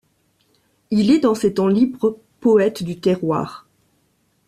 Il 0.89 1.11
est 1.11 1.19
dans 1.19 1.35
ses 1.35 1.53
temps 1.53 1.67
libres 1.67 2.17
poète 2.39 2.81
du 2.81 2.99
terroir. 2.99 3.67